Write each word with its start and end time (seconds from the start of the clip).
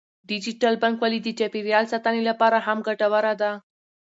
ډیجیټل 0.29 0.73
بانکوالي 0.83 1.19
د 1.23 1.29
چاپیریال 1.39 1.85
ساتنې 1.93 2.21
لپاره 2.29 2.57
هم 2.65 2.77
ګټوره 2.87 3.33
ده. 3.41 3.51